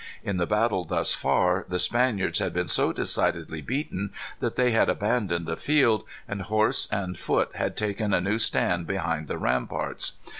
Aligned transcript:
In 0.23 0.37
the 0.37 0.47
battle 0.47 0.83
thus 0.83 1.13
far, 1.13 1.63
the 1.69 1.77
Spaniards 1.77 2.39
had 2.39 2.53
been 2.55 2.67
so 2.67 2.91
decidedly 2.91 3.61
beaten 3.61 4.11
that 4.39 4.55
they 4.55 4.71
had 4.71 4.89
abandoned 4.89 5.45
the 5.45 5.55
field, 5.55 6.05
and 6.27 6.41
horse 6.41 6.87
and 6.91 7.15
foot 7.19 7.53
had 7.55 7.77
taken 7.77 8.11
a 8.11 8.19
new 8.19 8.39
stand 8.39 8.87
behind 8.87 9.27
the 9.27 9.37
ramparts. 9.37 10.13